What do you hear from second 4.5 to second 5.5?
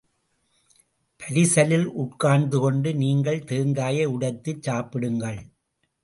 சாப்பிடுங்கள்.